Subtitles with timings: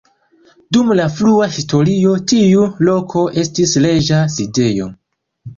[0.77, 4.91] Dum la frua historio tiu loko estis reĝa sidejo.